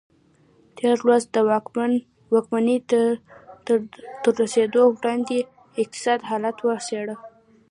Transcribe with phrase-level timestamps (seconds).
[0.77, 1.37] تېر لوست د
[2.33, 3.01] واکمنۍ ته
[4.25, 5.37] تر رسېدو وړاندې
[5.81, 7.15] اقتصادي حالت وڅېړه.